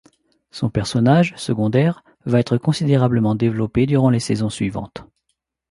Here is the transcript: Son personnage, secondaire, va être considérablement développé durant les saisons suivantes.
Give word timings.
Son 0.49 0.71
personnage, 0.71 1.35
secondaire, 1.37 2.03
va 2.25 2.39
être 2.39 2.57
considérablement 2.57 3.35
développé 3.35 3.85
durant 3.85 4.09
les 4.09 4.19
saisons 4.19 4.49
suivantes. 4.49 5.05